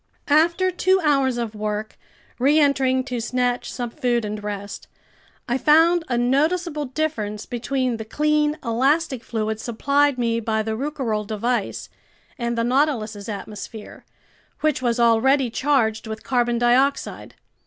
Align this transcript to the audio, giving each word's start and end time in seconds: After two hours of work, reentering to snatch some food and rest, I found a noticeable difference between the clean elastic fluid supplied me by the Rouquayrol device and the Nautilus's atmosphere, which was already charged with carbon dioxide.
After 0.29 0.71
two 0.71 0.99
hours 1.03 1.37
of 1.37 1.53
work, 1.53 1.95
reentering 2.39 3.03
to 3.03 3.19
snatch 3.19 3.71
some 3.71 3.91
food 3.91 4.25
and 4.25 4.43
rest, 4.43 4.87
I 5.47 5.59
found 5.59 6.03
a 6.09 6.17
noticeable 6.17 6.85
difference 6.85 7.45
between 7.45 7.97
the 7.97 8.03
clean 8.05 8.57
elastic 8.63 9.23
fluid 9.23 9.59
supplied 9.59 10.17
me 10.17 10.39
by 10.39 10.63
the 10.63 10.75
Rouquayrol 10.75 11.27
device 11.27 11.87
and 12.39 12.57
the 12.57 12.63
Nautilus's 12.63 13.29
atmosphere, 13.29 14.03
which 14.61 14.81
was 14.81 14.99
already 14.99 15.51
charged 15.51 16.07
with 16.07 16.23
carbon 16.23 16.57
dioxide. 16.57 17.35